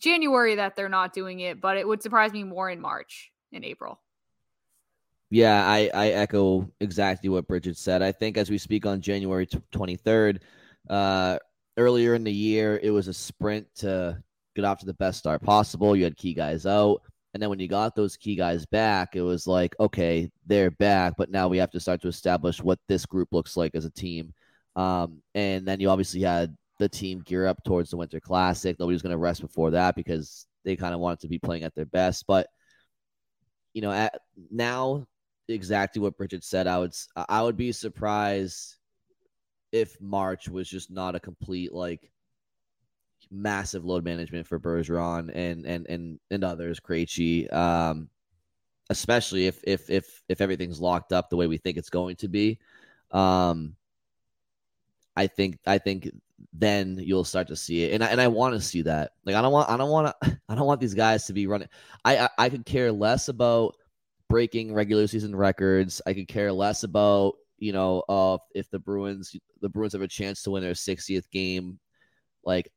January 0.00 0.56
that 0.56 0.74
they're 0.74 0.88
not 0.88 1.12
doing 1.12 1.40
it, 1.40 1.60
but 1.60 1.76
it 1.76 1.86
would 1.86 2.02
surprise 2.02 2.32
me 2.32 2.42
more 2.42 2.68
in 2.68 2.80
March 2.80 3.30
and 3.52 3.64
April. 3.64 4.00
Yeah, 5.30 5.66
I, 5.66 5.90
I 5.92 6.08
echo 6.08 6.70
exactly 6.80 7.28
what 7.28 7.48
Bridgette 7.48 7.76
said. 7.76 8.00
I 8.00 8.12
think 8.12 8.36
as 8.36 8.48
we 8.48 8.58
speak 8.58 8.86
on 8.86 9.00
January 9.00 9.46
23rd, 9.46 10.40
uh, 10.88 11.38
earlier 11.76 12.14
in 12.14 12.24
the 12.24 12.32
year, 12.32 12.78
it 12.82 12.90
was 12.90 13.08
a 13.08 13.14
sprint 13.14 13.66
to 13.76 14.22
get 14.54 14.64
off 14.64 14.78
to 14.78 14.86
the 14.86 14.94
best 14.94 15.18
start 15.18 15.42
possible. 15.42 15.96
You 15.96 16.04
had 16.04 16.16
key 16.16 16.32
guys 16.32 16.64
out. 16.64 17.02
And 17.36 17.42
then 17.42 17.50
when 17.50 17.58
you 17.58 17.68
got 17.68 17.94
those 17.94 18.16
key 18.16 18.34
guys 18.34 18.64
back, 18.64 19.14
it 19.14 19.20
was 19.20 19.46
like, 19.46 19.76
okay, 19.78 20.30
they're 20.46 20.70
back, 20.70 21.12
but 21.18 21.30
now 21.30 21.48
we 21.48 21.58
have 21.58 21.70
to 21.72 21.80
start 21.80 22.00
to 22.00 22.08
establish 22.08 22.62
what 22.62 22.78
this 22.88 23.04
group 23.04 23.28
looks 23.30 23.58
like 23.58 23.74
as 23.74 23.84
a 23.84 23.90
team. 23.90 24.32
Um, 24.74 25.20
and 25.34 25.68
then 25.68 25.78
you 25.78 25.90
obviously 25.90 26.22
had 26.22 26.56
the 26.78 26.88
team 26.88 27.20
gear 27.20 27.46
up 27.46 27.62
towards 27.62 27.90
the 27.90 27.98
Winter 27.98 28.20
Classic. 28.20 28.74
Nobody 28.78 28.94
was 28.94 29.02
going 29.02 29.10
to 29.10 29.18
rest 29.18 29.42
before 29.42 29.72
that 29.72 29.94
because 29.94 30.46
they 30.64 30.76
kind 30.76 30.94
of 30.94 31.00
wanted 31.00 31.20
to 31.20 31.28
be 31.28 31.38
playing 31.38 31.64
at 31.64 31.74
their 31.74 31.84
best. 31.84 32.24
But 32.26 32.46
you 33.74 33.82
know, 33.82 33.92
at 33.92 34.18
now 34.50 35.06
exactly 35.46 36.00
what 36.00 36.16
Bridgette 36.16 36.42
said. 36.42 36.66
I 36.66 36.78
would 36.78 36.94
I 37.28 37.42
would 37.42 37.58
be 37.58 37.72
surprised 37.72 38.76
if 39.72 40.00
March 40.00 40.48
was 40.48 40.70
just 40.70 40.90
not 40.90 41.14
a 41.14 41.20
complete 41.20 41.74
like 41.74 42.10
massive 43.30 43.84
load 43.84 44.04
management 44.04 44.46
for 44.46 44.58
Bergeron 44.58 45.30
and 45.34 45.66
and 45.66 45.86
and 45.88 46.20
and 46.30 46.44
others, 46.44 46.80
Krejci, 46.80 47.52
um, 47.52 48.08
especially 48.90 49.46
if 49.46 49.60
if 49.64 49.90
if 49.90 50.22
if 50.28 50.40
everything's 50.40 50.80
locked 50.80 51.12
up 51.12 51.30
the 51.30 51.36
way 51.36 51.46
we 51.46 51.58
think 51.58 51.76
it's 51.76 51.90
going 51.90 52.16
to 52.16 52.28
be. 52.28 52.58
Um, 53.10 53.76
I 55.16 55.26
think 55.26 55.58
I 55.66 55.78
think 55.78 56.10
then 56.52 56.98
you'll 57.02 57.24
start 57.24 57.48
to 57.48 57.56
see 57.56 57.84
it. 57.84 57.94
And 57.94 58.04
I, 58.04 58.08
and 58.08 58.20
I 58.20 58.28
want 58.28 58.54
to 58.54 58.60
see 58.60 58.82
that. 58.82 59.12
Like 59.24 59.34
I 59.36 59.42
don't 59.42 59.52
want 59.52 59.70
I 59.70 59.76
don't 59.76 59.90
want 59.90 60.14
to 60.20 60.38
I 60.48 60.54
don't 60.54 60.66
want 60.66 60.80
these 60.80 60.94
guys 60.94 61.26
to 61.26 61.32
be 61.32 61.46
running. 61.46 61.68
I, 62.04 62.18
I 62.18 62.28
I 62.38 62.48
could 62.48 62.66
care 62.66 62.92
less 62.92 63.28
about 63.28 63.76
breaking 64.28 64.74
regular 64.74 65.06
season 65.06 65.34
records. 65.34 66.00
I 66.06 66.12
could 66.12 66.28
care 66.28 66.52
less 66.52 66.82
about 66.82 67.34
you 67.58 67.72
know 67.72 68.02
uh, 68.08 68.38
if 68.54 68.70
the 68.70 68.78
Bruins 68.78 69.34
the 69.60 69.68
Bruins 69.68 69.94
have 69.94 70.02
a 70.02 70.08
chance 70.08 70.42
to 70.42 70.50
win 70.50 70.62
their 70.62 70.72
60th 70.72 71.30
game. 71.30 71.78
Like 72.44 72.70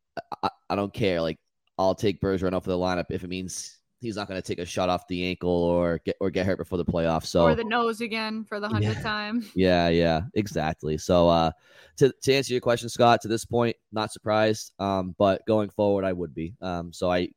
I, 0.43 0.49
I 0.69 0.75
don't 0.75 0.93
care. 0.93 1.21
Like 1.21 1.37
I'll 1.77 1.95
take 1.95 2.21
Bergeron 2.21 2.53
off 2.53 2.67
of 2.67 2.71
the 2.71 2.77
lineup 2.77 3.05
if 3.09 3.23
it 3.23 3.29
means 3.29 3.79
he's 4.01 4.15
not 4.15 4.27
going 4.27 4.41
to 4.41 4.45
take 4.45 4.59
a 4.59 4.65
shot 4.65 4.89
off 4.89 5.07
the 5.07 5.25
ankle 5.27 5.49
or 5.49 5.99
get 6.05 6.15
or 6.19 6.29
get 6.29 6.45
hurt 6.45 6.57
before 6.57 6.77
the 6.77 6.85
playoffs. 6.85 7.27
So 7.27 7.43
or 7.43 7.55
the 7.55 7.63
nose 7.63 8.01
again 8.01 8.43
for 8.43 8.59
the 8.59 8.67
hundredth 8.67 8.97
yeah. 8.97 9.03
time. 9.03 9.45
Yeah, 9.55 9.89
yeah, 9.89 10.21
exactly. 10.33 10.97
So 10.97 11.29
uh, 11.29 11.51
to 11.97 12.13
to 12.23 12.33
answer 12.33 12.53
your 12.53 12.61
question, 12.61 12.89
Scott, 12.89 13.21
to 13.21 13.27
this 13.27 13.45
point, 13.45 13.75
not 13.91 14.11
surprised. 14.11 14.71
Um, 14.79 15.15
but 15.17 15.45
going 15.45 15.69
forward, 15.69 16.05
I 16.05 16.13
would 16.13 16.33
be. 16.33 16.55
Um, 16.61 16.93
so 16.93 17.11
I 17.11 17.29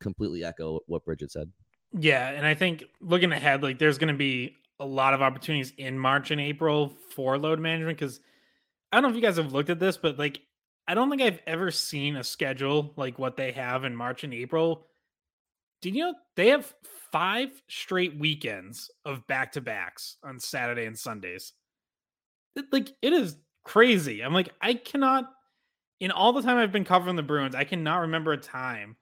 completely 0.00 0.44
echo 0.44 0.80
what 0.86 1.04
Bridgette 1.04 1.30
said. 1.30 1.50
Yeah, 1.92 2.28
and 2.30 2.46
I 2.46 2.54
think 2.54 2.84
looking 3.00 3.32
ahead, 3.32 3.62
like 3.62 3.78
there's 3.78 3.98
going 3.98 4.12
to 4.12 4.18
be 4.18 4.56
a 4.78 4.86
lot 4.86 5.12
of 5.12 5.22
opportunities 5.22 5.72
in 5.76 5.98
March 5.98 6.30
and 6.30 6.40
April 6.40 6.94
for 7.14 7.36
load 7.36 7.58
management 7.58 7.98
because 7.98 8.20
I 8.92 8.96
don't 8.96 9.02
know 9.02 9.08
if 9.10 9.16
you 9.16 9.22
guys 9.22 9.36
have 9.36 9.52
looked 9.52 9.70
at 9.70 9.80
this, 9.80 9.96
but 9.96 10.18
like 10.18 10.40
I 10.90 10.94
don't 10.94 11.08
think 11.08 11.22
I've 11.22 11.38
ever 11.46 11.70
seen 11.70 12.16
a 12.16 12.24
schedule 12.24 12.92
like 12.96 13.16
what 13.16 13.36
they 13.36 13.52
have 13.52 13.84
in 13.84 13.94
March 13.94 14.24
and 14.24 14.34
April 14.34 14.88
did 15.82 15.94
you 15.94 16.04
know 16.04 16.14
they 16.34 16.48
have 16.48 16.74
five 17.12 17.50
straight 17.68 18.18
weekends 18.18 18.90
of 19.04 19.24
back 19.28 19.52
to 19.52 19.60
backs 19.60 20.16
on 20.24 20.40
Saturday 20.40 20.86
and 20.86 20.98
Sundays? 20.98 21.52
It, 22.56 22.66
like 22.72 22.90
it 23.02 23.12
is 23.12 23.36
crazy. 23.64 24.22
I'm 24.22 24.34
like, 24.34 24.50
I 24.60 24.74
cannot 24.74 25.30
in 26.00 26.10
all 26.10 26.32
the 26.32 26.42
time 26.42 26.56
I've 26.56 26.72
been 26.72 26.84
covering 26.84 27.16
the 27.16 27.22
Bruins, 27.22 27.54
I 27.54 27.64
cannot 27.64 27.98
remember 27.98 28.32
a 28.32 28.36
time 28.36 28.96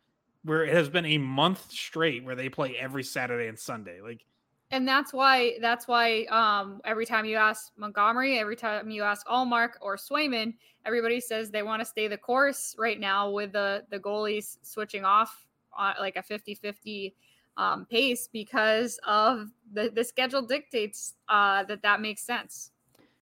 where 0.45 0.65
it 0.65 0.75
has 0.75 0.89
been 0.91 1.07
a 1.07 1.19
month 1.19 1.71
straight 1.71 2.23
where 2.23 2.35
they 2.35 2.49
play 2.49 2.77
every 2.77 3.03
Saturday 3.03 3.49
and 3.49 3.59
Sunday. 3.59 4.01
Like 4.01 4.25
and 4.71 4.87
that's 4.87 5.13
why 5.13 5.55
that's 5.61 5.89
why 5.89 6.25
um, 6.25 6.81
every 6.85 7.07
time 7.07 7.25
you 7.25 7.37
ask 7.37 7.73
Montgomery, 7.77 8.39
every 8.39 8.57
time 8.57 8.91
you 8.91 9.03
ask 9.03 9.27
Ullmark 9.27 9.71
or 9.81 9.97
Swayman, 9.97 10.55
everybody 10.85 11.21
says 11.21 11.51
they 11.51 11.63
want 11.63 11.81
to 11.81 11.87
stay 11.87 12.09
the 12.09 12.19
course 12.19 12.75
right 12.79 13.01
now 13.01 13.31
with 13.31 13.53
the 13.53 13.85
the 13.91 13.99
goalies 13.99 14.59
switching 14.63 15.05
off 15.05 15.47
uh, 15.79 15.95
like 15.99 16.17
a 16.17 16.23
50 16.23 16.55
50 16.55 17.15
um, 17.57 17.87
pace 17.87 18.29
because 18.33 19.01
of 19.07 19.49
the, 19.73 19.91
the 19.95 20.05
schedule 20.05 20.43
dictates 20.43 21.15
uh, 21.29 21.65
that 21.65 21.83
that 21.83 22.01
makes 22.01 22.23
sense. 22.23 22.71